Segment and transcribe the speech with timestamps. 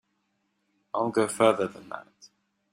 [0.95, 2.07] I'll go further than that.